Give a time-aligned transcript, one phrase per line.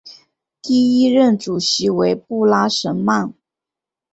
[0.63, 3.35] 第一任主席为布拉什曼。